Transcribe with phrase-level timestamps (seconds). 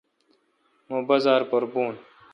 [0.89, 1.93] مہ بازار پر بھون۔